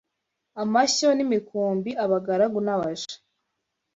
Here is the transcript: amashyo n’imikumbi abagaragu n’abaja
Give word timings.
amashyo 0.63 1.09
n’imikumbi 1.17 1.91
abagaragu 2.03 2.59
n’abaja 2.65 3.13